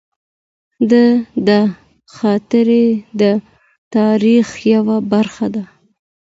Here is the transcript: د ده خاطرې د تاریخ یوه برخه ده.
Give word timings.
د 0.91 0.91
ده 1.47 1.59
خاطرې 2.15 2.85
د 3.21 3.23
تاریخ 3.95 4.47
یوه 4.73 4.97
برخه 5.11 5.47
ده. 5.55 5.63